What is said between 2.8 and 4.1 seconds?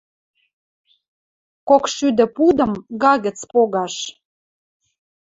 га гӹц погаш